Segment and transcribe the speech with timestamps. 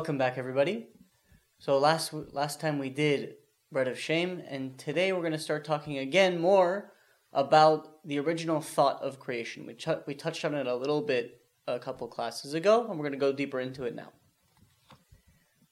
[0.00, 0.88] Welcome back, everybody.
[1.58, 3.36] So last last time we did
[3.70, 6.92] bread of shame, and today we're going to start talking again more
[7.32, 9.66] about the original thought of creation.
[9.66, 13.08] We ch- we touched on it a little bit a couple classes ago, and we're
[13.08, 14.12] going to go deeper into it now.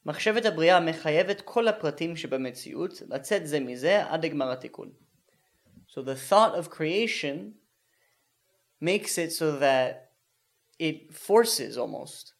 [0.06, 4.92] מחשבת הבריאה מחייבת כל הפרטים שבמציאות לצאת זה מזה עד לגמר התיקון.
[5.88, 7.54] So the thought of creation
[8.80, 10.10] makes it so that
[10.78, 12.34] it forces almost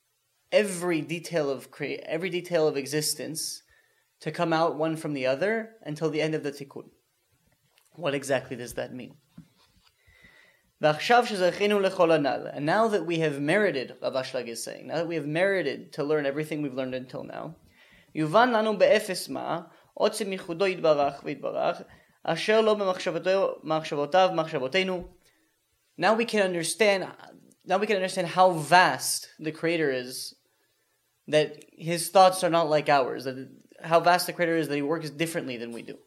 [0.52, 3.62] every detail of crea- every detail of existence
[4.20, 6.91] to come out one from the other until the end of the tikkun.
[7.97, 9.15] What exactly does that mean?
[10.80, 10.97] And
[12.66, 16.05] now that we have merited, Rav Ashlag is saying, now that we have merited to
[16.05, 17.55] learn everything we've learned until now,
[18.15, 19.61] יובן לנו באפס מה,
[19.95, 21.82] עוצם ייחודו יתברך ויתברך,
[22.24, 25.09] אשר לא במחשבותיו מחשבותינו.
[25.96, 27.07] Now we can understand,
[27.65, 30.35] now we can understand how vast the Creator is,
[31.30, 33.49] that his thoughts are not like ours, that
[33.84, 35.98] how vast the creator is, that he works differently than we do.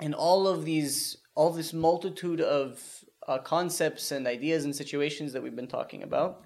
[0.00, 2.80] And all of these, all this multitude of
[3.26, 6.44] uh, concepts and ideas and situations that we've been talking about,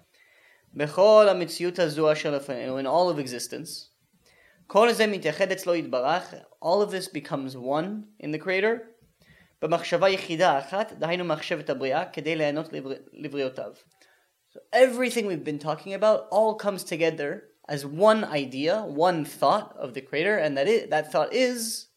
[2.78, 3.91] in all of existence,
[6.61, 8.91] all of this becomes one in the Creator,
[9.61, 12.69] במחשבה יחידה אחת, דהיינו מחשבת הבריאה, כדי ליהנות
[13.13, 13.72] לבריאותיו.
[14.53, 19.94] So everything we've been talking about all comes together as one idea, one thought of
[19.94, 21.88] the Creator, and that it, that thought is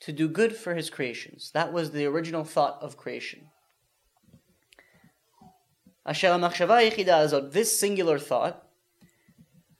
[0.00, 1.50] to do good for His creations.
[1.54, 3.48] That was the original thought of creation.
[6.04, 8.66] אשר המחשבה היחידה הזאת, this singular thought,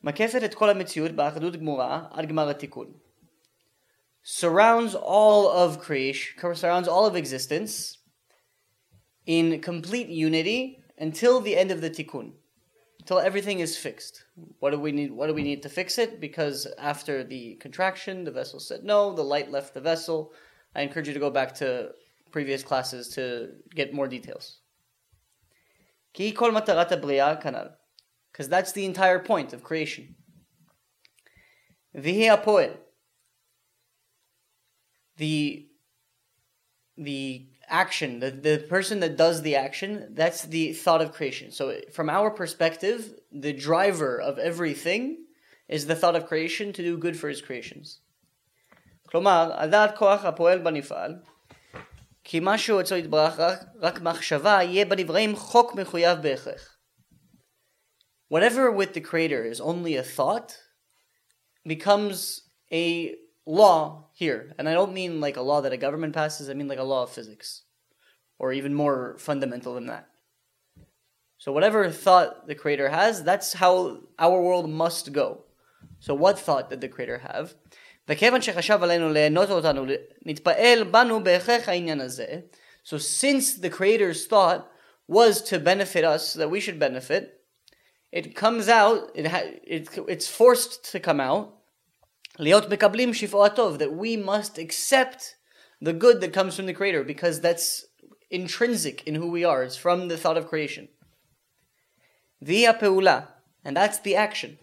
[0.03, 3.00] מקפת את כל המציאות באחדות גמורה עד גמר התיקון.
[4.24, 7.98] Surrounds all of creation, surrounds all of existence
[9.26, 12.34] in complete unity until the end of the tikkun
[13.02, 14.26] until everything is fixed.
[14.60, 15.12] What do we need?
[15.12, 16.22] What do we need to fix it?
[16.22, 19.14] Because after the contraction, the vessel said no.
[19.14, 20.34] The light left the vessel.
[20.76, 21.92] I encourage you to go back to
[22.32, 24.60] previous classes to get more details.
[28.32, 30.16] Because that's the entire point of creation
[35.17, 35.69] The
[36.99, 41.51] the action, the, the person that does the action, that's the thought of creation.
[41.51, 45.25] So, from our perspective, the driver of everything
[45.69, 48.01] is the thought of creation to do good for his creations.
[49.09, 51.15] כלומר, הדעת כוח הפועל בנפעל,
[52.25, 53.41] כי משהו אצלו יתברך
[53.81, 56.77] רק מחשבה, יהיה בנבראים חוק מחויב בהכרח.
[58.29, 60.59] Whatever with the Creator is only a thought
[61.65, 62.43] becomes
[62.73, 63.15] a
[63.47, 64.54] law here.
[64.60, 66.84] And I don't mean like a law that a government passes, I mean like a
[66.84, 67.64] law of physics.
[68.38, 70.08] Or even more fundamental than that.
[71.40, 75.46] So, whatever thought the Creator has, that's how our world must go.
[76.00, 77.56] So, what thought did the Creator have?
[82.84, 84.72] So, since the Creator's thought
[85.08, 87.42] was to benefit us, that we should benefit,
[88.12, 91.61] it comes out, it ha- it, it's forced to come out
[92.41, 95.21] להיות מקבלים שפעו הטוב, that we must accept
[95.85, 97.85] the good that comes from the Creator, because that's
[98.31, 99.63] intrinsic in who we are.
[99.63, 100.87] It's from the thought of creation.
[102.43, 103.21] והיא הפעולה,
[103.65, 104.57] and that's the action.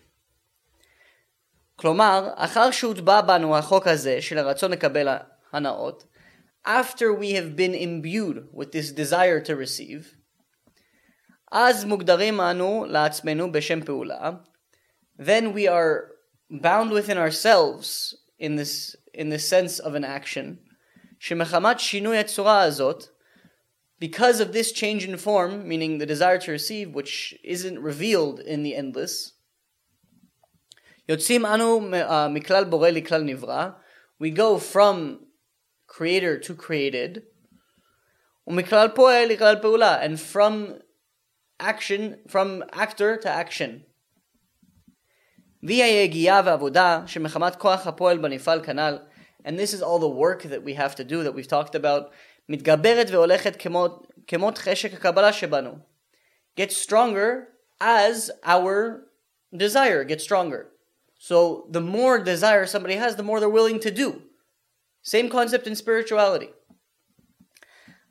[1.76, 5.08] כלומר, אחר שהוטבע בנו החוק הזה של הרצון לקבל
[5.52, 6.04] הנאות,
[6.66, 10.16] after we have been imbued with this desire to receive,
[11.52, 14.32] אז מוגדרים אנו לעצמנו בשם פעולה,
[15.20, 16.14] then we are
[16.50, 20.58] bound within ourselves in this in the sense of an action,
[21.20, 23.10] שמחמת שינוי הצורה הזאת,
[24.00, 28.64] because of this change in form, meaning the desire to receive, which isn't revealed in
[28.64, 29.34] the endless,
[31.10, 31.82] יוצאים אנו
[32.30, 33.70] מכלל בורא לכלל נברא,
[34.22, 35.26] we go from
[35.88, 37.22] creator to created,
[38.48, 40.82] ומכלל פועל לכלל פעולה, and from
[41.60, 43.84] action, from actor to action.
[49.46, 52.12] and this is all the work that we have to do that we've talked about,
[52.50, 53.58] מתגברת והולכת
[54.28, 55.78] כמות חשק הקבלה שבנו.
[56.56, 57.48] Get stronger
[57.82, 59.08] as our
[59.56, 60.70] desire gets stronger.
[61.18, 64.22] So the more desire somebody has, the more they're willing to do.
[65.02, 66.50] Same concept in spirituality.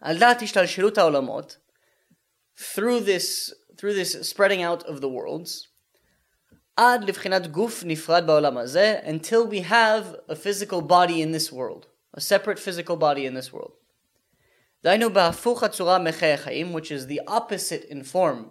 [0.00, 1.56] על דעת השתלשלות העולמות,
[2.56, 5.68] through this, through this spreading out of the worlds,
[6.76, 11.86] עד לבחינת גוף נפרד בעולם הזה, until we have a physical body in this world,
[12.16, 13.72] a separate physical body in this world.
[14.84, 18.50] דהיינו בהפוך הצורה מחיי החיים, which is the opposite in form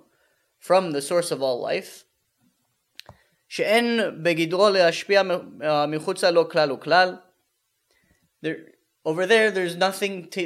[0.60, 2.04] from the source of all life,
[3.50, 5.22] שאין בגדרו להשפיע
[5.88, 7.16] מחוצה לו כלל וכלל.
[9.06, 10.42] Over there, there's nothing to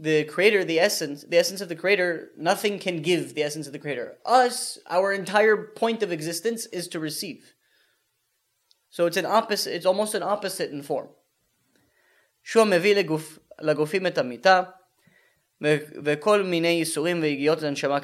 [0.00, 3.72] the creator, the essence, the essence of the creator, nothing can give the essence of
[3.72, 4.16] the creator.
[4.26, 7.54] Us, our entire point of existence is to receive.
[8.90, 11.08] So it's an opposite, it's almost an opposite in form.
[12.42, 14.62] שהוא מביא לגוף, לגופים את המיטה,
[16.04, 18.00] וכל מיני ייסורים ויגיעות לנשמה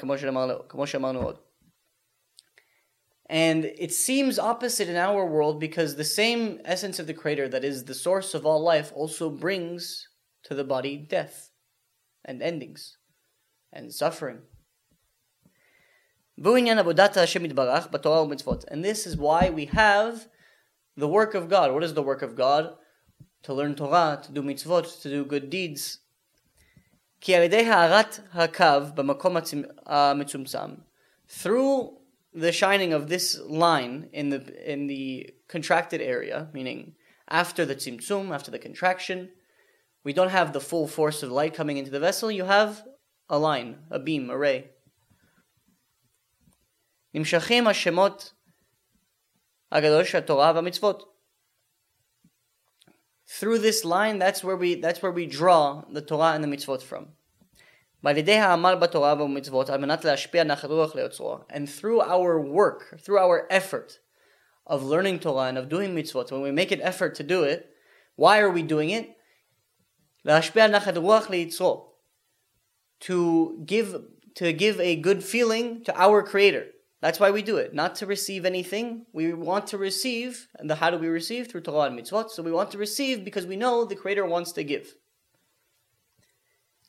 [0.69, 1.39] כמו שאמרנו עוד.
[3.29, 7.63] And it seems opposite in our world because the same essence of the Creator that
[7.63, 10.09] is the source of all life also brings
[10.43, 11.51] to the body death
[12.26, 12.98] and endings
[13.72, 14.40] and suffering.
[16.38, 16.46] And
[18.84, 20.28] this is why we have
[20.98, 21.74] the work of God.
[21.74, 22.76] What is the work of God?
[23.44, 26.00] To learn Torah, to do mitzvot, to do good deeds.
[31.28, 31.98] Through
[32.34, 36.96] the shining of this line in the in the contracted area, meaning
[37.30, 39.30] after the tzimtzum, after the contraction,
[40.05, 42.31] we don't have the full force of light coming into the vessel.
[42.31, 42.83] You have
[43.29, 44.71] a line, a beam, a ray.
[47.15, 48.33] נמשכים השמות
[49.73, 51.03] הגדול של התורה והמצוות.
[53.39, 56.83] Through this line, that's where we that's where we draw the Torah and the mitzvot
[56.83, 57.13] from.
[58.03, 58.17] And
[61.69, 64.01] through our work, through our effort
[64.67, 67.69] of learning Torah and of doing mitzvot, when we make an effort to do it,
[68.17, 69.14] why are we doing it?
[73.01, 73.97] To give
[74.35, 76.67] to give a good feeling to our Creator.
[77.01, 79.07] That's why we do it, not to receive anything.
[79.13, 81.49] We want to receive, and the, how do we receive?
[81.49, 82.29] Through Torah and mitzvot.
[82.31, 84.95] So we want to receive because we know the Creator wants to give.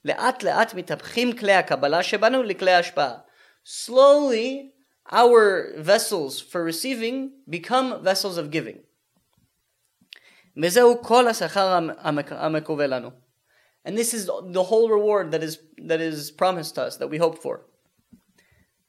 [0.06, 3.18] לאט לאט מתהפכים כלי הקבלה שבנו לכלי השפעה.
[3.64, 4.74] Slowly,
[5.12, 8.78] our vessels for receiving become vessels of giving.
[10.64, 11.80] וזהו כל השכר
[12.30, 13.10] המקווה לנו.
[13.86, 17.18] And this is the whole reward that is, that is promised to us, that we
[17.18, 17.66] hope for.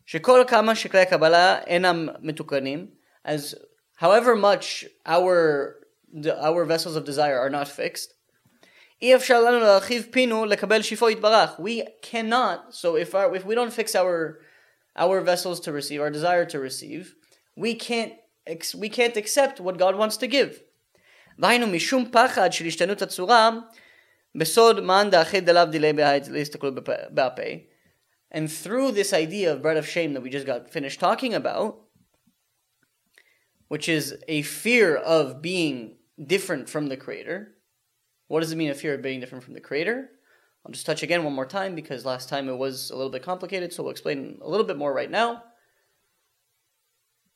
[0.06, 2.86] שכל כמה שכלי הקבלה אינם מתוקנים,
[3.24, 3.54] as
[3.96, 5.76] however much our,
[6.26, 8.14] our vessels of desire are not fixed,
[9.00, 9.18] we
[12.02, 14.40] cannot, so if, our, if we don't fix our,
[14.96, 17.16] our vessels to receive, our desire to receive,
[17.56, 18.12] we can't,
[18.76, 20.60] we can't accept what God wants to give.
[21.38, 23.50] דהיינו משום פחד של השתנות הצורה,
[24.37, 26.79] Besod man da'ached delav delay leistaklut
[27.13, 27.63] ba'peh.
[28.29, 31.79] And through this idea of bread of shame that we just got finished talking about,
[33.67, 37.55] which is a fear of being different from the Creator.
[38.27, 40.09] What does it mean, a fear of being different from the Creator?
[40.65, 43.23] I'll just touch again one more time because last time it was a little bit
[43.23, 45.43] complicated, so we'll explain a little bit more right now.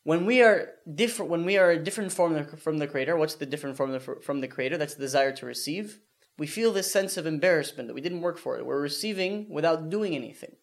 [0.03, 3.45] When we are different, when we are a different form from the Creator, what's the
[3.45, 4.77] different form from the Creator?
[4.77, 5.99] That's the desire to receive.
[6.37, 8.65] We feel this sense of embarrassment that we didn't work for it.
[8.65, 10.55] We're receiving without doing anything.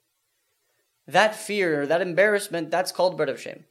[1.07, 3.65] That fear, that embarrassment, that's called bread of shame.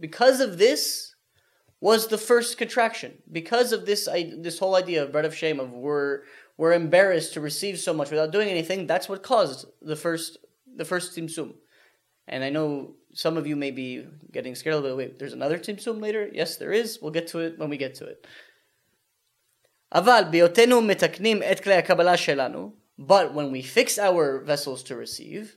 [0.00, 1.10] Because of this,
[1.80, 5.72] was the first contraction because of this this whole idea of bread of shame of
[5.72, 6.22] we're
[6.56, 8.86] we're embarrassed to receive so much without doing anything.
[8.86, 10.38] That's what caused the first
[10.76, 11.54] the first tzimtzum.
[12.28, 15.09] And I know some of you may be getting scared a little bit.
[15.09, 16.29] Wait, there's another tzimtzum later?
[16.33, 16.99] Yes, there is.
[17.01, 18.27] We'll get to it when we get to it.
[19.93, 25.55] אבל בהיותנו מתקנים את כלי הקבלה שלנו, but when we fix our vessels to receive,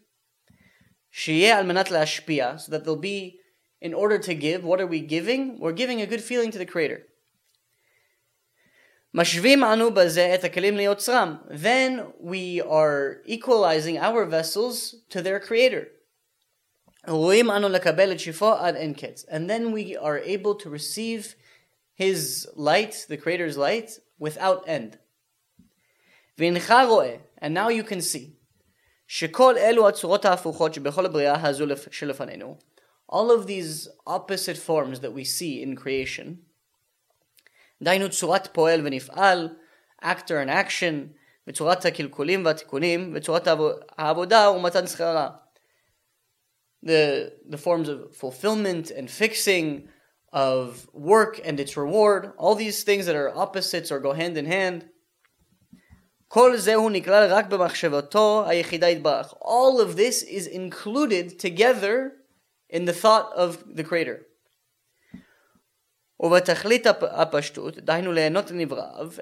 [1.11, 3.38] שיהיה על מנת להשפיע, so that they'll be
[3.81, 5.59] in order to give, what are we giving?
[5.59, 7.05] We're giving a good feeling to the Creator.
[11.50, 15.88] Then we are equalizing our vessels to their Creator.
[17.07, 21.37] And then we are able to receive
[21.95, 24.99] His light, the Creator's light, without end.
[26.38, 28.35] And now you can see
[29.07, 32.59] שכל אלו הצורות ההפוכות שבכל הבריאה הזו שלפנינו
[33.09, 36.37] all of these opposite forms that we see in creation,
[37.83, 39.49] דהיינו צורת פועל ונפעל,
[40.03, 40.95] actor and action,
[41.49, 43.49] וצורת הקלקולים והתיקונים, וצורת
[43.99, 45.31] העבודה ומתן שכרה.
[46.84, 49.88] the the forms of fulfillment and fixing
[50.34, 54.46] of work and its reward, all these things that are opposites or go hand in
[54.46, 54.86] hand.
[59.40, 62.13] All of this is included together
[62.68, 64.25] in the thought of the Creator.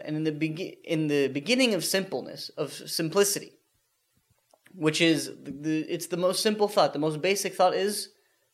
[0.06, 3.52] And in the, be- in the beginning of simpleness, of simplicity
[4.75, 8.11] which is, the, the, it's the most simple thought, the most basic thought is,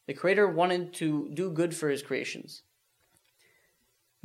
[0.06, 2.62] the Creator wanted to do good for His creations.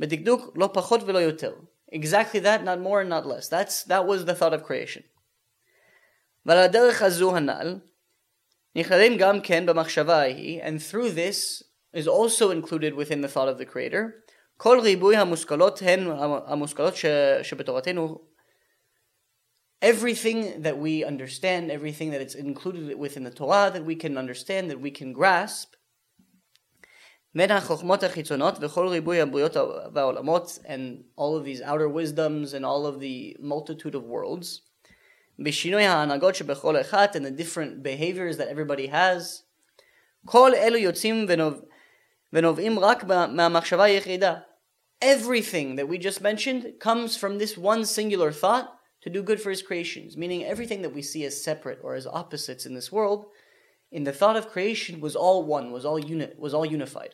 [0.00, 1.54] בדקדוק, לא פחות ולא יותר.
[1.92, 3.48] Exactly that, not more and not less.
[3.48, 5.02] That's, that was the thought of creation.
[6.46, 7.78] ועל הדרך הזו הנ"ל,
[8.76, 11.62] נכללים גם כן במחשבה ההיא, and through this
[11.94, 14.12] is also included within the thought of the Creator,
[14.56, 16.06] כל ריבוי המושכלות הן
[16.46, 16.94] המושכלות
[17.42, 18.18] שבתורתנו
[19.83, 24.71] everything that we understand, everything that it's included within the Torah that we can understand,
[24.71, 25.75] that we can grasp,
[30.65, 34.61] and all of these outer wisdoms and all of the multitude of worlds,
[35.37, 39.43] and the different behaviors that everybody has,
[45.01, 49.49] everything that we just mentioned comes from this one singular thought to do good for
[49.49, 53.25] his creations, meaning everything that we see as separate or as opposites in this world,
[53.91, 57.13] in the thought of creation was all one, was all unit, was all unified.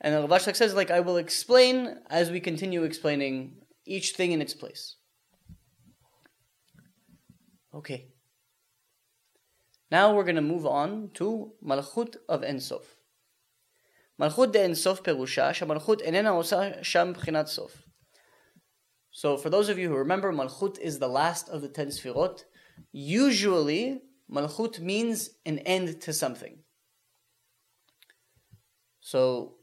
[0.00, 3.52] And the Rav Ashlag says, like, I will explain as we continue explaining
[3.86, 4.96] each thing in its place.
[7.72, 8.08] Okay.
[9.92, 12.82] Now we're going to move on to Malchut of Ensof.
[14.19, 17.85] מלכות דאינסוף פירושה שהמלכות איננה עושה שם בחינת סוף.
[19.11, 22.43] So for those of you who remember, Malchut is the last of the ten sfirot.
[22.91, 26.59] Usually, Malchut means an end to something.
[28.99, 29.55] So,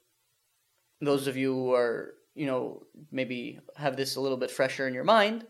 [1.00, 4.94] those of you who are, you know, maybe have this a little bit fresher in
[4.94, 5.46] your mind,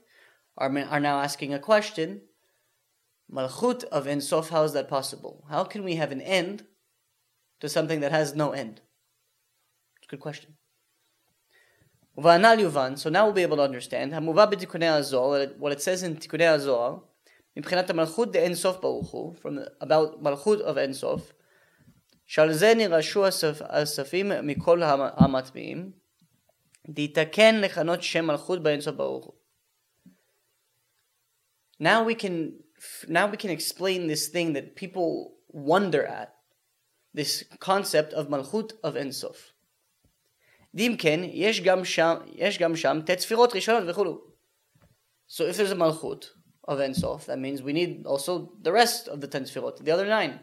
[0.56, 2.22] are, are now asking a question.
[3.30, 5.44] Malchut of Ensof, how is that possible?
[5.48, 6.64] How can we have an end
[7.60, 8.80] to something that has no end?
[10.07, 10.55] Good question.
[12.19, 17.01] So now we'll be able to understand, what it says in Tikkunei Zohar,
[17.57, 21.33] מבחינת המלכות from about Malchut of אין סוף,
[22.25, 22.49] שעל
[31.79, 32.53] Now we can
[33.07, 36.35] now we can explain this thing that people wonder at,
[37.13, 39.53] this concept of malchut of אין סוף.
[40.74, 44.20] ואם כן, יש גם שם, יש גם שם תצפירות ראשונות וכולו.
[45.28, 46.30] So if there's a malchut
[46.68, 50.06] of Ensof, that means we need also the rest of the ten sfirot, the other
[50.06, 50.40] nine.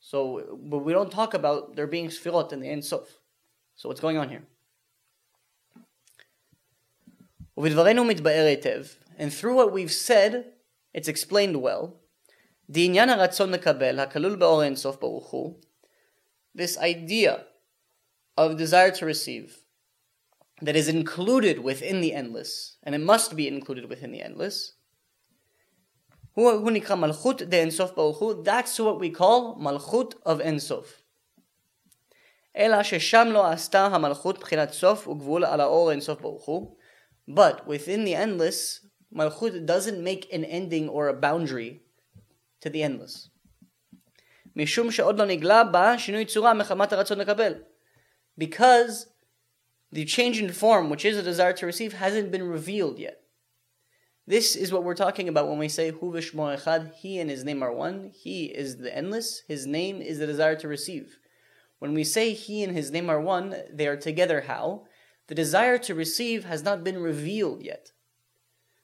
[0.00, 3.06] So, but we don't talk about there being sfirot in the Ensof.
[3.76, 4.44] So what's going on here?
[7.56, 8.84] ובדברינו מתבאר היטב,
[9.18, 10.44] and through what we've said,
[10.94, 11.90] it's explained well,
[12.70, 15.60] דעניין הרצון לקבל, הכלול באור אינסוף ברוך הוא,
[16.58, 17.32] this idea
[18.36, 19.58] of desire to receive
[20.62, 24.74] that is included within the endless, and it must be included within the endless.
[26.36, 26.46] That's
[28.80, 30.86] what we call malchut of ensof.
[32.56, 36.76] אלא ששם לא עשתה המלכות בחינת סוף וגבול על האור אינסוף ברוך הוא.
[37.30, 38.80] But within the endless,
[39.14, 41.80] malchut doesn't make an ending or a boundary
[42.60, 43.28] to the endless.
[44.56, 47.54] משום שעוד לא נגלה בה שינוי צורה מחמת הרצון לקבל
[48.37, 49.07] because
[49.91, 53.21] the change in form, which is a desire to receive, hasn't been revealed yet.
[54.25, 57.63] This is what we're talking about when we say Hu Echad, He and His name
[57.63, 58.11] are one.
[58.13, 59.43] He is the endless.
[59.47, 61.17] His name is the desire to receive.
[61.79, 64.83] When we say He and His name are one, they are together how?
[65.27, 67.91] The desire to receive has not been revealed yet.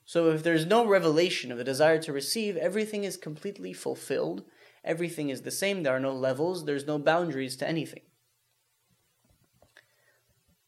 [0.05, 4.43] So if there's no revelation of the desire to receive, everything is completely fulfilled.
[4.83, 5.83] Everything is the same.
[5.83, 6.65] There are no levels.
[6.65, 8.03] There's no boundaries to anything.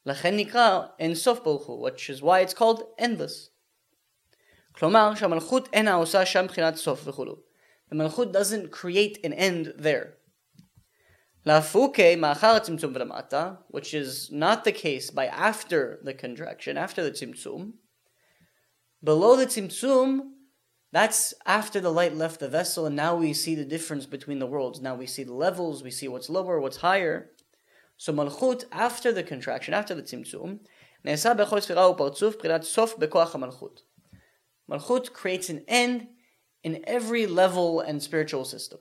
[0.07, 3.51] לכן נקרא אין סוף ברוך הוא, which is why it's called endless.
[4.73, 7.37] כלומר שהמלכות אינה עושה שם בחינת סוף וכולו.
[7.91, 10.21] The מלכות doesn't create an end there.
[11.47, 17.11] להפוקי מאחר הצמצום ולמטה, which is not the case by after the contraction, after the
[17.11, 17.73] צמצום.
[19.03, 20.21] Below the tzimtzum,
[20.93, 24.47] that's after the light left the vessel, and now we see the difference between the
[24.47, 24.81] worlds.
[24.81, 27.31] Now we see the levels, we see what's lower, what's higher.
[27.97, 30.59] So malchut, after the contraction, after the tzimtzum,
[31.05, 33.83] נעשה בכל ספירה ופרצוף בחינת סוף בכוח המלכות.
[34.71, 36.07] Malchut creates an end
[36.65, 38.79] in every level and spiritual system.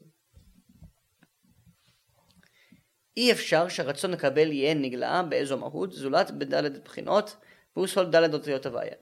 [3.17, 7.35] אי אפשר שהרצון לקבל יהיה נגלה באיזו מהות, זולת בדלת בחינות,
[7.75, 8.95] והוא סול דלת אותיות הוויה.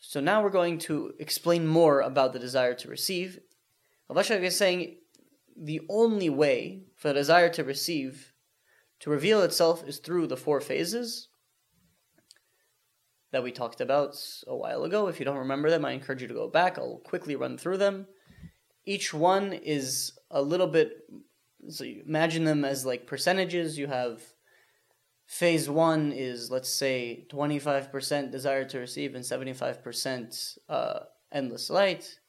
[0.00, 3.38] So now we're going to explain more about the desire to receive,
[4.08, 4.98] Rav is saying
[5.56, 8.27] the only way for the desire to receive
[9.01, 11.29] to reveal itself is through the four phases
[13.31, 14.15] that we talked about
[14.47, 15.07] a while ago.
[15.07, 16.77] If you don't remember them, I encourage you to go back.
[16.77, 18.07] I'll quickly run through them.
[18.85, 20.93] Each one is a little bit,
[21.67, 23.77] so you imagine them as like percentages.
[23.77, 24.21] You have
[25.27, 30.99] phase one is, let's say, 25% desire to receive and 75% uh,
[31.31, 32.19] endless light.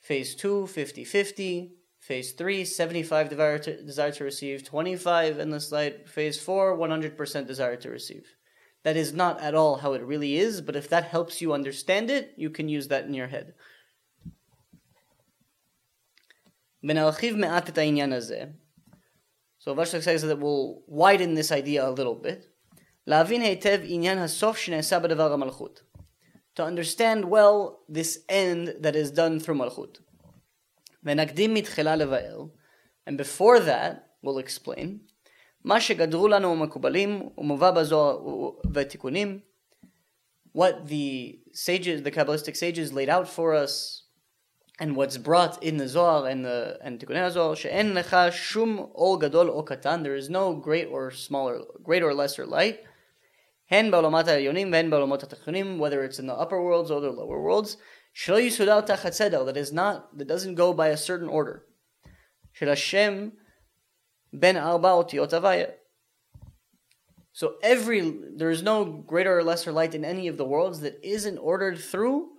[0.00, 1.72] Phase two, 50 50.
[2.04, 6.06] Phase 3, 75 desire to, desire to receive, 25 endless light.
[6.06, 8.26] Phase 4, 100% desire to receive.
[8.82, 12.10] That is not at all how it really is, but if that helps you understand
[12.10, 13.54] it, you can use that in your head.
[19.58, 22.50] So Vashtak says that we'll widen this idea a little bit.
[26.56, 30.03] To understand well this end that is done through Malchut.
[31.03, 32.45] ונקדים מתחילה לבאר,
[33.09, 33.93] and before that,
[34.23, 34.87] we'll explain,
[35.63, 38.19] מה שגדרו לנו המקובלים ומובא בזוהר
[38.73, 39.39] ותיקונים,
[40.57, 44.03] what the sages, the Kabbalistic sages laid out for us,
[44.79, 49.19] and what's brought in the Zohar and the and Tikkunei Zohar, שאין לך שום אור
[49.19, 52.77] גדול או קטן, there is no great or smaller, great or lesser light,
[53.71, 57.41] הן בעולמות העליונים והן בעולמות התחתונים, whether it's in the upper worlds or the lower
[57.41, 57.77] worlds,
[58.13, 61.59] שלא יסודר תחת סדר, that is not, that doesn't go by a certain order.
[62.53, 63.29] של השם
[64.33, 65.67] בין ארבע אותיות הוויה.
[67.33, 68.01] So every,
[68.35, 71.77] there is no greater or lesser light in any of the worlds that isn't ordered
[71.79, 72.29] through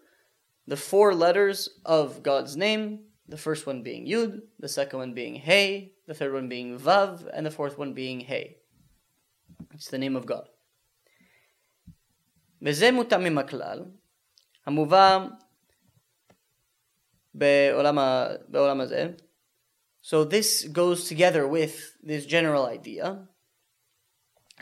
[0.66, 5.37] the four letters of God's name, the first one being Yud, the second one being
[5.37, 8.57] Hey, the third one being Vav, and the fourth one being Hey.
[9.73, 10.49] It's the name of God.
[12.62, 13.84] וזה מותאם עם הכלל,
[14.67, 15.26] המובא
[17.34, 19.10] בעולם הזה.
[20.02, 23.17] So this goes together with this general idea,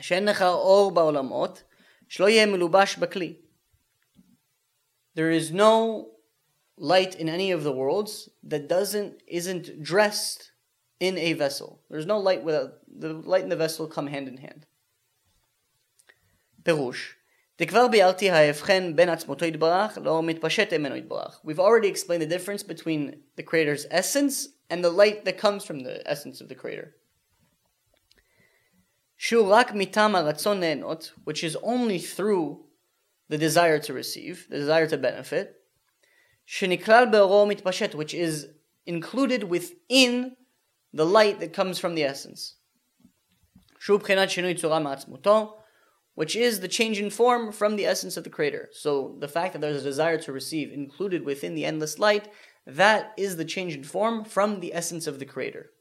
[0.01, 1.63] שאין לך אור בעולמות,
[2.09, 3.37] שלא יהיה מלובש בכלי.
[5.15, 6.07] There is no
[6.77, 10.53] light in any of the worlds that doesn't isn't dressed
[11.01, 11.83] in a vessel.
[11.91, 14.67] There's no light without the light and the vessel come hand in hand.
[16.63, 17.15] פירוש
[21.44, 25.82] We've already explained the difference between the Creator's essence and the light that comes from
[25.82, 26.96] the essence of the Creator.
[31.24, 32.66] which is only through
[33.30, 35.56] the desire to receive, the desire to benefit,
[37.96, 38.48] which is
[38.86, 40.36] included within
[40.92, 42.56] the light that comes from the essence
[46.16, 48.70] which is the change in form from the essence of the creator.
[48.72, 52.30] So the fact that there's a desire to receive included within the endless light,
[52.66, 55.72] that is the change in form from the essence of the creator.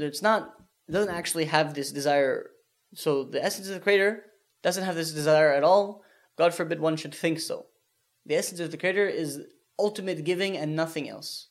[0.00, 0.54] It's not,
[0.88, 2.50] it doesn't actually have this desire.
[2.94, 4.24] So the essence of the creator
[4.62, 6.04] doesn't have this desire at all.
[6.38, 7.66] God forbid one should think so.
[8.24, 9.40] The essence of the creator is
[9.78, 11.48] ultimate giving and nothing else.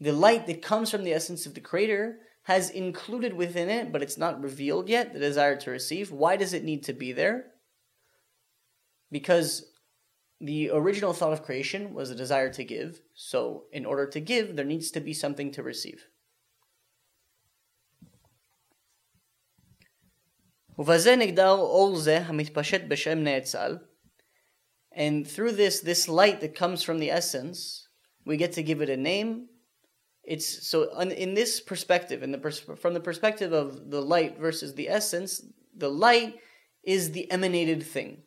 [0.00, 2.18] The light that comes from the essence of the creator
[2.50, 6.10] has included within it, but it's not revealed yet, the desire to receive.
[6.10, 7.52] Why does it need to be there?
[9.12, 9.66] Because
[10.40, 13.02] the original thought of creation was a desire to give.
[13.14, 16.08] So, in order to give, there needs to be something to receive.
[24.90, 27.86] And through this, this light that comes from the essence,
[28.24, 29.50] we get to give it a name
[30.29, 34.73] it's so in this perspective, in the pers- from the perspective of the light versus
[34.73, 35.43] the essence,
[35.75, 36.39] the light
[36.83, 38.23] is the emanated thing.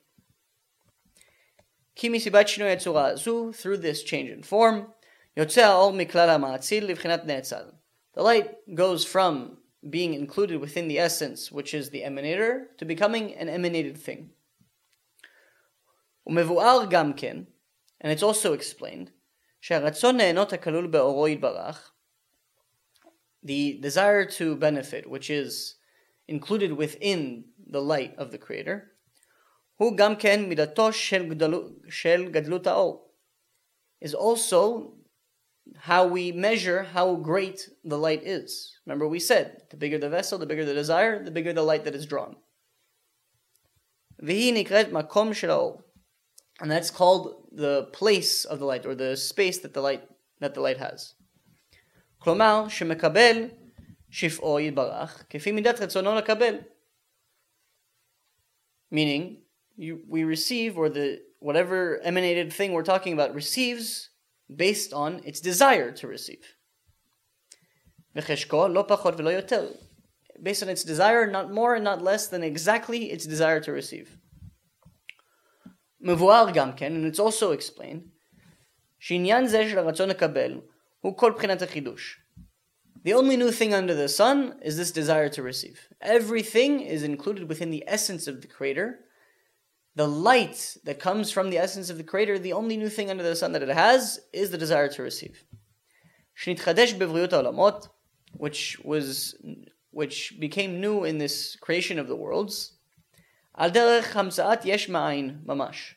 [1.97, 4.93] through this change in form,
[5.35, 5.45] the
[8.17, 9.59] light goes from
[9.89, 14.31] being included within the essence, which is the emanator, to becoming an emanated thing.
[18.01, 19.11] and it's also explained
[19.61, 21.92] שהרצון נהנות הכלול באורו יתברך,
[23.43, 25.77] the desire to benefit, which is
[26.27, 28.95] included within the light of the Creator,
[29.77, 33.11] הוא גם כן מידתו של גדלות האור,
[34.01, 34.95] is also
[35.77, 38.75] how we measure how great the light is.
[38.87, 41.85] Remember we said, the bigger the vessel, the bigger the desire, the bigger the light
[41.85, 42.37] that is drawn.
[44.19, 45.83] והיא נקראת מקום של האור.
[46.61, 50.03] And that's called the place of the light, or the space that the light
[50.41, 51.15] that the light has.
[52.23, 53.49] כלומר, שמקבל
[54.11, 56.57] שפעו יתברך, כפי מידת רצונו לקבל.
[58.93, 59.43] Meaning,
[59.77, 64.11] you, we receive, or the whatever emanated thing we're talking about receives
[64.55, 66.55] based on its desire to receive.
[68.15, 68.53] Based
[70.63, 74.17] on its desire, not more and not less than exactly its desire to receive.
[76.01, 78.09] מבואר גם כן, and it's also explained,
[78.99, 80.61] שעניין זה של הרצון לקבל
[81.03, 82.21] הוא כל בחינת החידוש.
[83.05, 85.89] The only new thing under the sun is this desire to receive.
[86.01, 89.01] Everything is included within the essence of the creator.
[89.95, 93.23] The light that comes from the essence of the creator, the only new thing under
[93.23, 95.45] the sun that it has is the desire to receive.
[98.33, 99.37] which was
[99.91, 102.75] which became new in this creation of the worlds.
[103.59, 105.95] mamash.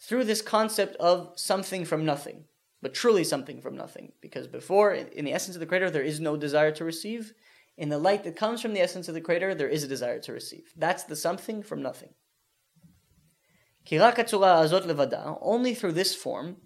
[0.00, 2.46] Through this concept of something from nothing
[2.85, 4.11] but truly something from nothing.
[4.21, 7.33] Because before, in the essence of the creator, there is no desire to receive.
[7.79, 10.19] In the light that comes from the essence of the creator, there is a desire
[10.19, 10.71] to receive.
[10.77, 12.09] That's the something from nothing.
[15.41, 16.57] Only through this form,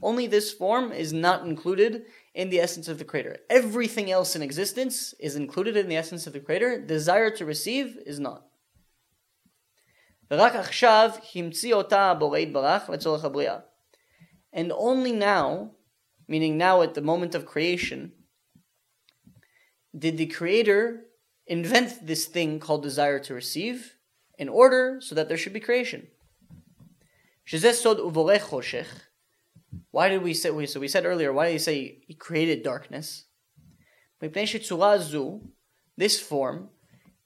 [0.00, 3.38] only this form is not included in the essence of the creator.
[3.50, 6.80] Everything else in existence is included in the essence of the creator.
[6.80, 8.47] Desire to receive is not.
[10.31, 13.59] ורק עכשיו המציא אותה הבורא יתברך לצורך הבריאה.
[14.55, 15.71] And only now,
[16.27, 18.11] meaning now at the moment of creation,
[19.97, 21.05] did the Creator
[21.47, 23.97] invent this thing called desire to receive
[24.37, 26.07] in order so that there should be creation.
[29.91, 33.25] Why did we say, so we said earlier, why did he say he created darkness?
[34.21, 36.69] This form,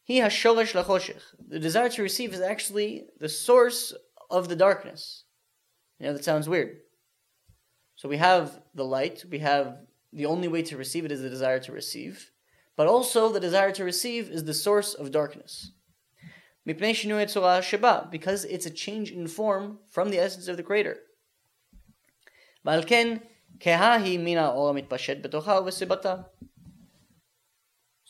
[0.05, 1.23] he has shoresh lachoshech.
[1.49, 3.95] The desire to receive is actually the source
[4.31, 5.25] of the darkness.
[5.99, 6.79] You know, that sounds weird.
[7.97, 9.77] So we have the light, we have
[10.13, 12.33] the only way to receive it is the desire to receive,
[12.77, 15.71] but also the desire to receive is the source of darkness.
[18.11, 20.97] Because it's a change in form from the essence of the Creator.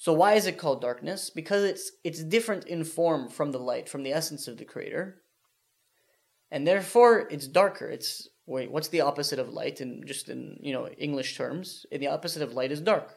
[0.02, 1.30] So why is it called darkness?
[1.30, 5.22] Because it's it's different in form from the light, from the essence of the creator.
[6.50, 7.86] And therefore it's darker.
[7.86, 11.86] It's wait, what's the opposite of light in just in, you know, English terms?
[11.92, 13.14] And the opposite of light is dark.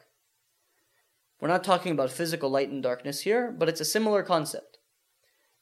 [1.40, 4.78] We're not talking about physical light and darkness here, but it's a similar concept.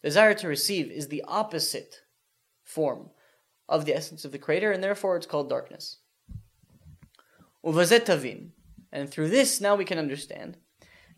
[0.02, 2.02] Desire to receive is the opposite
[2.62, 3.08] form
[3.66, 6.00] of the essence of the creator, and therefore it's called darkness.
[8.92, 10.58] And through this, now we can understand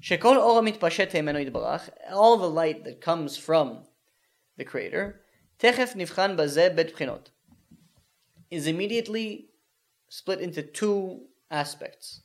[0.02, 3.68] שכל אור המתפשט ממנו יתברך, all the light that comes from
[4.60, 5.18] the creator,
[5.58, 7.30] תכף נבחן בזה בית בחינות.
[8.52, 9.48] is immediately
[10.10, 11.20] split into two
[11.52, 12.22] aspects.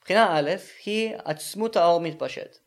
[0.00, 0.50] בחינה א'
[0.84, 2.58] היא עצמות האור מתפשט.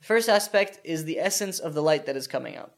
[0.00, 2.70] The first aspect is the essence of the light that is coming out.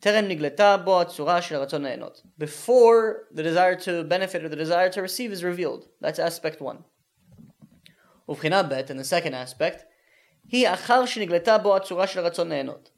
[0.00, 2.22] טרם נגלתה בו הצורה של הרצון ליהנות.
[2.38, 5.88] Before the desire to benefit or the desire to receive is revealed.
[6.00, 6.84] That's aspect one.
[8.28, 9.84] ובחינה ב', and the second aspect,
[10.48, 12.90] היא אחר שנגלתה בו הצורה של רצון ליהנות.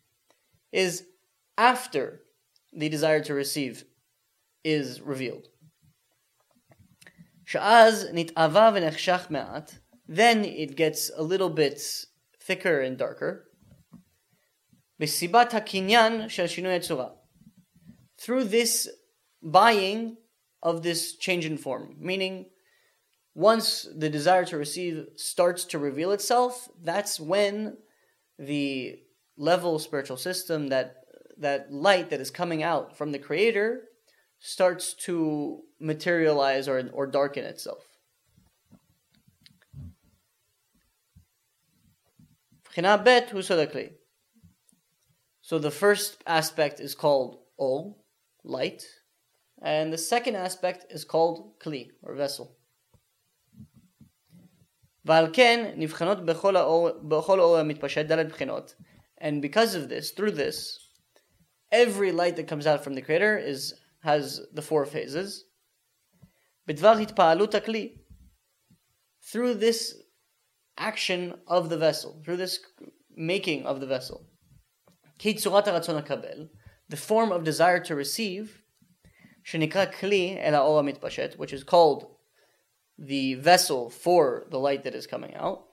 [0.72, 1.02] is
[1.58, 2.20] after
[2.72, 3.84] the desire to receive
[4.64, 5.48] is revealed.
[7.46, 9.72] שאז נתאווה ונחשך מעט,
[10.08, 11.80] then it gets a little bit
[12.40, 13.46] thicker and darker.
[14.98, 17.08] בסיבת הקניין של שינוי הצורה.
[18.18, 18.88] Through this
[19.42, 20.16] buying
[20.62, 22.46] of this change in form, meaning
[23.33, 27.77] once the desire to receive starts to reveal itself, that's when
[28.37, 28.99] the
[29.37, 30.95] level spiritual system, that
[31.37, 33.83] that light that is coming out from the creator
[34.39, 37.83] starts to materialize or, or darken itself.
[45.41, 47.97] So the first aspect is called O,
[48.43, 48.83] light,
[49.61, 52.57] and the second aspect is called Kli, or vessel.
[55.04, 58.74] ועל כן נבחנות בכל האור, בכל אור המתפשט דלת בחינות.
[59.20, 60.78] And because of this, through this,
[61.72, 65.44] every light that comes out from the Creator is has the four phases.
[66.66, 67.96] בדבר התפעלות הכלי.
[69.32, 69.94] Through this
[70.78, 72.58] action of the vessel, through this
[73.16, 74.26] making of the vessel.
[75.18, 76.48] כי צורת הרצון לקבל,
[76.92, 78.62] the form of desire to receive,
[79.44, 82.06] שנקרא כלי אל האור המתפשט, which is called
[83.01, 85.65] the vessel for the light that is coming out.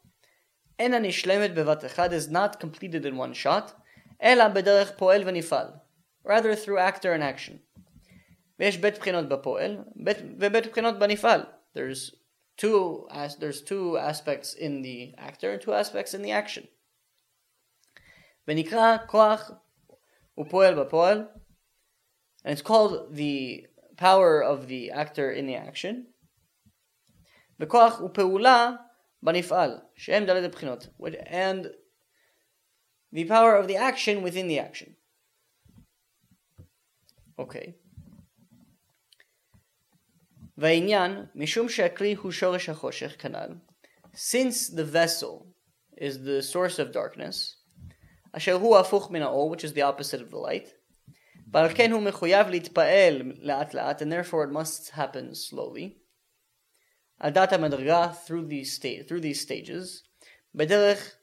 [0.78, 3.74] Ena nishlemet bevat is not completed in one shot.
[4.20, 5.80] Ela poel v'nifal.
[6.24, 7.60] Rather through actor and action.
[8.58, 8.98] Vesh bet.
[11.74, 12.14] There's
[12.56, 16.66] two as there's two aspects in the actor and two aspects in the action.
[18.48, 19.58] Benikra koach
[22.44, 26.06] and it's called the power of the actor in the action.
[27.59, 28.71] וכוח ופעולה
[29.23, 30.87] בנפעל, שהם דלת הבחינות,
[31.25, 31.67] and
[33.15, 34.93] the power of the action within the action.
[37.39, 37.71] Okay.
[40.57, 43.55] והעניין, משום שהכלי הוא שורש החושך כנ"ל,
[44.13, 45.47] since the vessel
[45.97, 47.57] is the source of darkness,
[48.31, 50.69] אשר הוא הפוך מן האור, which is the opposite of the light,
[51.51, 56.03] ועל כן הוא מחויב להתפעל לאט לאט, and therefore it must happen slowly,
[57.22, 57.50] adat
[57.88, 60.02] ha through these through these stages,
[60.56, 61.14] bederech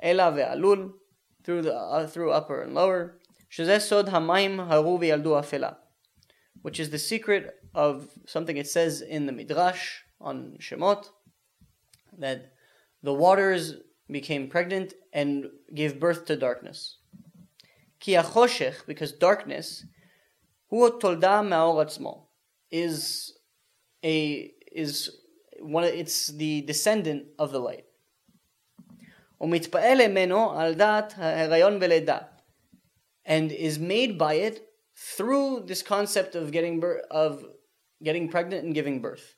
[0.00, 0.92] ela ve'alul
[1.44, 3.18] through the uh, through upper and lower,
[3.50, 5.76] shezeh sod hamayim haru ve'yaldu afela,
[6.62, 11.08] which is the secret of something it says in the midrash on Shemot
[12.18, 12.52] that
[13.02, 13.74] the waters
[14.10, 16.98] became pregnant and gave birth to darkness.
[18.00, 19.84] Ki achoshech, because darkness,
[20.70, 22.22] hu tolda ma'or
[22.70, 23.36] is
[24.04, 25.09] a is
[25.59, 25.83] one.
[25.83, 27.85] It's the descendant of the light.
[29.41, 32.19] ומתפעל ממנו על דעת ההיריון ולידה,
[33.25, 34.59] and is made by it
[34.95, 37.45] through this concept of getting birth, of
[38.03, 39.35] getting pregnant and giving birth.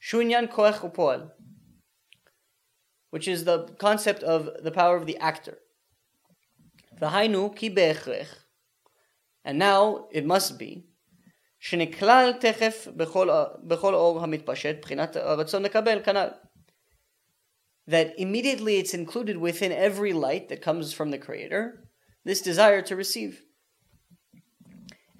[0.00, 1.30] Shunyan koech upoal,
[3.10, 5.58] which is the concept of the power of the actor.
[6.98, 8.28] V'hainu ki be'echrech,
[9.44, 10.86] and now it must be,
[11.60, 13.28] שנכלל תכף בכל,
[13.64, 16.28] בכל אור המתפשט, בחינת הרצון לקבל כנ"ל.
[17.88, 21.84] That immediately it's included within every light that comes from the Creator,
[22.24, 23.42] this desire to receive.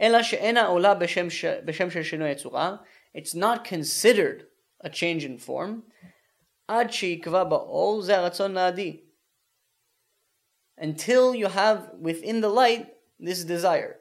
[0.01, 1.45] אלא שאינה עולה בשם, ש...
[1.45, 2.77] בשם של שינוי הצורה,
[3.17, 4.43] it's not considered
[4.85, 5.91] a change in form,
[6.69, 9.01] עד שיקבע באור זה הרצון לעדי.
[10.81, 12.87] Until you have within the light
[13.21, 13.95] this desire.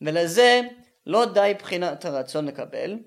[0.00, 0.60] ולזה
[1.06, 2.98] לא די בחינת הרצון לקבל,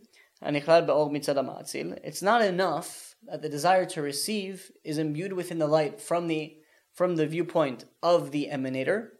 [0.41, 1.93] הנכלל באור מצד המאציל.
[1.93, 6.57] It's not enough that the desire to receive is imbued within the light from the,
[6.93, 9.19] from the viewpoint of the emanator.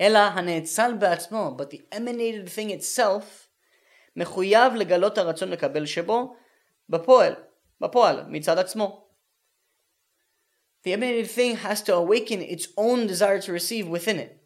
[0.00, 3.48] אלא הנאצל בעצמו, but the emanated thing itself,
[4.16, 6.36] מחויב לגלות הרצון לקבל שבו
[6.88, 7.34] בפועל,
[7.80, 9.06] בפועל, מצד עצמו.
[10.84, 14.39] The emanated thing has to awaken its own desire to receive within it.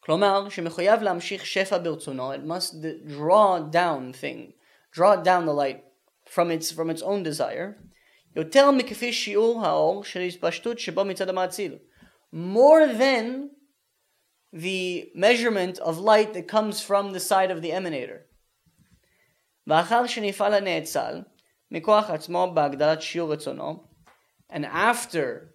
[0.00, 2.74] כלומר, שמחויב להמשיך שפע ברצונו, it must
[3.08, 4.52] draw down thing,
[4.92, 5.80] draw down the light
[6.26, 7.72] from its, from its own desire,
[8.36, 11.78] יותר מכפי שיעור האור של התפשטות שבו מצד המאציל.
[12.34, 13.48] More than
[14.54, 18.26] the measurement of light that comes from the side of the emanator.
[19.66, 21.22] ואחר שנפעל הנאצל,
[21.70, 23.84] מכוח עצמו בהגדלת שיעור רצונו,
[24.52, 25.54] and after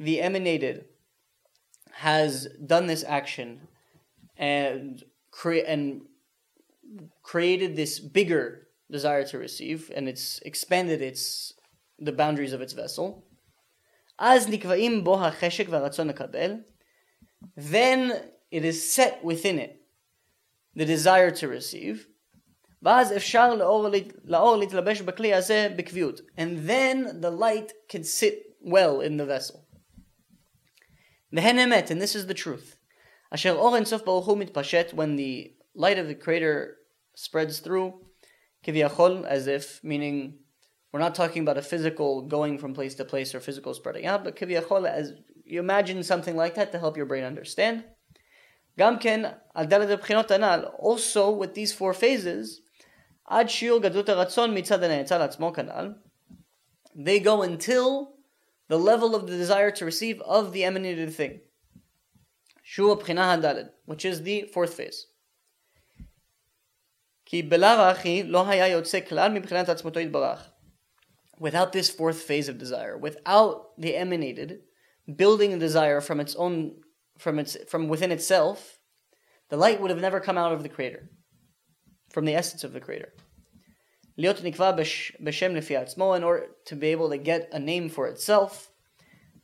[0.00, 0.89] the emanated
[2.00, 3.68] has done this action
[4.36, 6.02] and cre- and
[7.22, 11.52] created this bigger desire to receive and it's expanded its
[11.98, 13.22] the boundaries of its vessel
[14.18, 16.54] אז נקבעים בו החשק והרצון לקבל
[17.56, 18.12] then
[18.50, 19.80] it is set within it
[20.76, 22.06] the desire to receive
[22.82, 23.88] ואז אפשר לאור,
[24.24, 29.66] לאור להתלבש בכלי הזה בקביעות and then the light can sit well in the vessel
[31.33, 32.77] Mehenemet, and this is the truth.
[33.31, 36.77] Asher Or Ein Sof Baruch Hu mitpashet, when the light of the Creator
[37.15, 37.93] spreads through,
[38.65, 40.39] kiviyachol, as if, meaning
[40.91, 44.23] we're not talking about a physical going from place to place or physical spreading out,
[44.23, 45.13] but kiviyachol, as
[45.45, 47.85] you imagine something like that to help your brain understand.
[48.77, 49.35] Gamken,
[50.79, 52.61] also with these four phases,
[53.29, 55.95] ad shiur gadlut ratzon mitzad
[56.93, 58.15] they go until
[58.70, 61.40] the level of the desire to receive of the emanated thing.
[62.62, 65.06] Shua Bchina Hadalid, which is the fourth phase.
[67.24, 70.50] כי בלאו הכי לא היה יוצא כלל מבחינת עצמתו יתברך.
[71.40, 74.60] Without this fourth phase of desire, without the emanated
[75.14, 76.76] building a desire from its own,
[77.18, 78.78] from its from within itself,
[79.50, 81.10] the light would have never come out of the creator,
[82.10, 83.12] from the essence of the creator.
[84.20, 84.72] להיות נקבע
[85.20, 88.70] בשם לפי עצמו in order to be able to get a name for itself.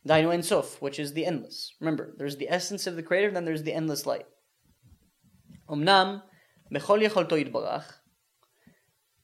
[0.08, 1.74] Dainu En Sof, which is the endless.
[1.80, 4.26] Remember, there's the essence of the creator, then there's the endless light.
[5.70, 6.18] אמנם,
[6.72, 7.98] בכל יכולתו יתברך,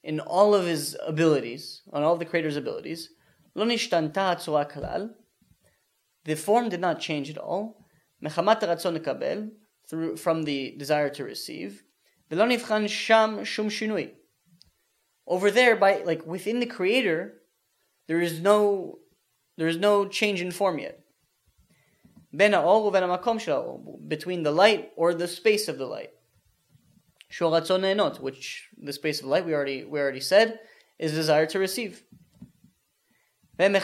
[0.04, 3.08] in all of his abilities, on all of the creator's abilities,
[3.56, 5.08] לא נשתנתה הצורה כלל,
[6.24, 7.82] the form did not change at all,
[8.22, 9.50] מחמת הרצון לקבל,
[9.88, 11.82] through, from the desire to receive,
[12.30, 14.14] ולא נבחן שם שום שינוי
[15.25, 17.35] over there by like within the creator
[18.07, 18.99] there is no
[19.57, 20.99] there is no change in form yet.
[24.07, 26.11] Between the light or the space of the light.
[28.19, 30.59] Which the space of light we already we already said
[30.99, 32.03] is desire to receive.
[33.59, 33.75] And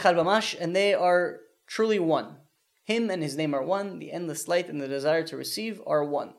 [0.76, 2.38] they are truly one.
[2.84, 6.04] Him and his name are one, the endless light and the desire to receive are
[6.04, 6.34] one.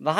[0.00, 0.14] Now,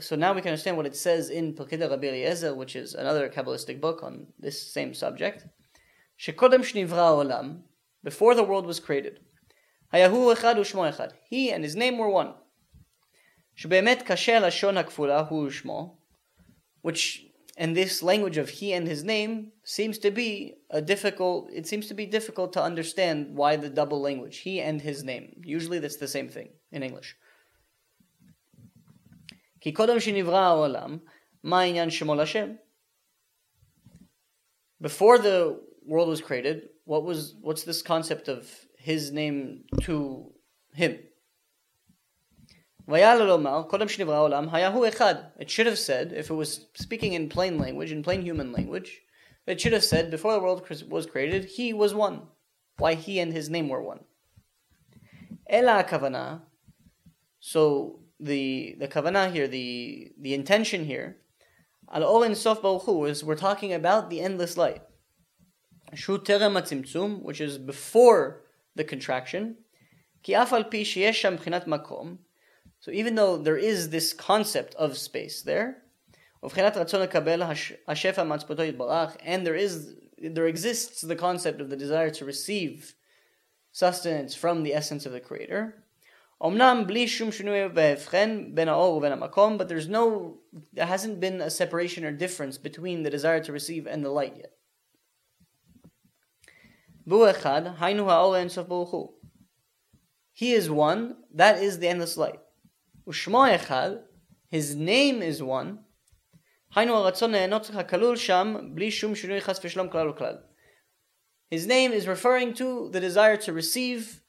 [0.00, 3.28] so now we can understand what it says in Pirkei Rabbi Eliezer, which is another
[3.28, 5.44] Kabbalistic book on this same subject.
[6.18, 7.60] Shekodem shnivra olam,
[8.02, 9.20] before the world was created,
[9.92, 11.12] hayahu echad ushmo echad.
[11.28, 12.32] He and his name were one.
[13.58, 15.98] Shebemet kasher lashon hakfula hu ushmo,
[16.80, 17.25] which
[17.57, 21.87] and this language of he and his name seems to be a difficult it seems
[21.87, 25.97] to be difficult to understand why the double language he and his name usually that's
[25.97, 27.15] the same thing in english
[29.61, 30.97] כי קודם שנברא העולם,
[31.43, 32.55] מה העניין שמו לשם?
[34.83, 38.41] Before the world was created, what was what's this concept of
[38.77, 40.33] his name to
[40.73, 40.93] him?
[42.88, 43.00] It
[45.50, 49.02] should have said, if it was speaking in plain language, in plain human language,
[49.46, 52.22] it should have said, before the world was created, he was one.
[52.78, 54.00] Why he and his name were one.
[55.48, 56.42] Ela kavana.
[57.40, 61.16] So the the kavanah here, the the intention here,
[61.92, 62.58] al orin sof
[63.08, 64.82] is we're talking about the endless light.
[65.94, 68.42] Shu terem which is before
[68.74, 69.56] the contraction.
[70.22, 70.82] Ki afal pi
[71.66, 72.18] makom.
[72.80, 75.82] So even though there is this concept of space there,
[76.42, 76.66] and
[79.46, 82.94] there is there exists the concept of the desire to receive
[83.72, 85.82] sustenance from the essence of the Creator.
[86.38, 86.54] But
[89.68, 90.38] there's no,
[90.72, 94.36] there hasn't been a separation or difference between the desire to receive and the light
[94.36, 94.52] yet.
[100.32, 102.40] He is one, that is the endless light.
[104.49, 105.79] his name is one.
[106.73, 106.87] His
[111.67, 114.21] name is referring to the desire to receive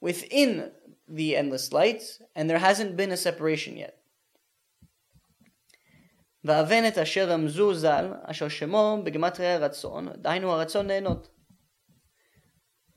[0.00, 0.70] within
[1.08, 2.02] the endless light,
[2.34, 3.96] and there hasn't been a separation yet.
[6.44, 11.28] והאבן אשר רמזו ז"ל, אשר שמו בגימטריה רצון, דהיינו הרצון ליהנות.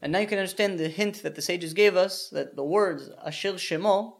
[0.01, 3.09] And now you can understand the hint that the sages gave us that the words
[3.25, 4.16] Asher Shemo,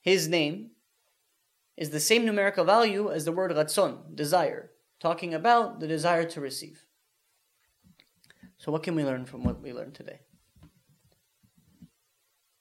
[0.00, 0.70] his name,
[1.76, 6.40] is the same numerical value as the word Ratzon, desire, talking about the desire to
[6.40, 6.84] receive.
[8.58, 10.20] So, what can we learn from what we learned today?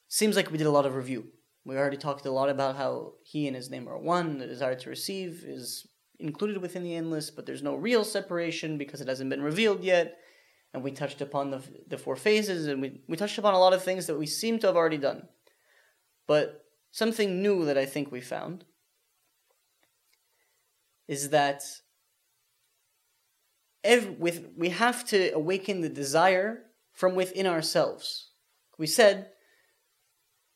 [0.09, 1.27] seems like we did a lot of review.
[1.63, 4.39] We already talked a lot about how he and his name are one.
[4.39, 5.87] The desire to receive is
[6.19, 10.17] included within the endless, but there's no real separation because it hasn't been revealed yet.
[10.73, 13.73] And we touched upon the, the four phases, and we, we touched upon a lot
[13.73, 15.27] of things that we seem to have already done.
[16.27, 18.65] But something new that I think we found
[21.07, 21.63] is that
[23.83, 28.29] every, with, we have to awaken the desire from within ourselves.
[28.77, 29.31] We said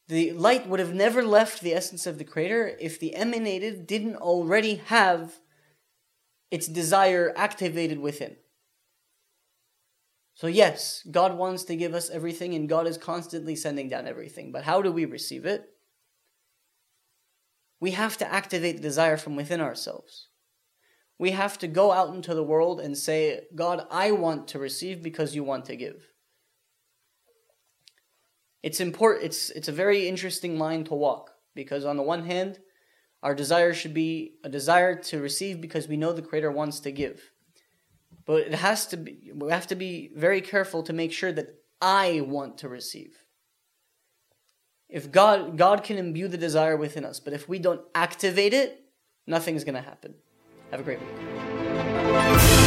[0.07, 4.17] the light would have never left the essence of the Creator if the emanated didn't
[4.17, 5.39] already have
[6.51, 8.35] its desire activated within.
[10.35, 14.51] So, yes, God wants to give us everything, and God is constantly sending down everything.
[14.51, 15.72] But how do we receive it?
[17.83, 20.29] We have to activate desire from within ourselves.
[21.19, 25.03] We have to go out into the world and say, God, I want to receive
[25.03, 26.07] because you want to give.
[28.61, 32.59] It's important it's it's a very interesting line to walk because on the one hand
[33.21, 36.91] our desire should be a desire to receive because we know the creator wants to
[37.01, 37.31] give.
[38.25, 41.49] But it has to be we have to be very careful to make sure that
[41.81, 43.22] i want to receive
[44.93, 48.83] if god god can imbue the desire within us but if we don't activate it
[49.27, 50.13] nothing's going to happen.
[50.71, 52.62] Have a great week